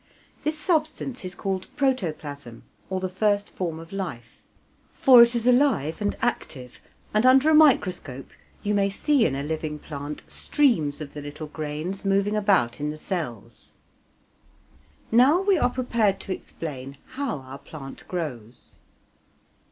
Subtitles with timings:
[0.43, 4.41] This substance is called "protoplasm," or the first form of life,
[4.95, 6.81] for it is alive and active,
[7.13, 8.31] and under a microscope
[8.63, 12.89] you may see in a living plant streams of the little grains moving about in
[12.89, 13.69] the cells.
[15.11, 18.79] Now we are prepared to explain how our plant grows.